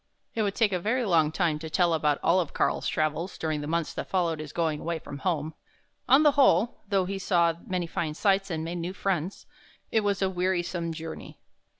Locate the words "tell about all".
1.69-2.39